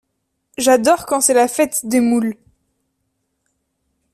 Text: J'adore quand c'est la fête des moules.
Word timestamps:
J'adore 0.57 1.05
quand 1.05 1.21
c'est 1.21 1.35
la 1.35 1.47
fête 1.47 1.85
des 1.85 1.99
moules. 1.99 2.35